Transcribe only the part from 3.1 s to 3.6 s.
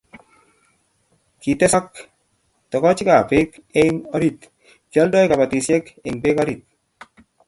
Bek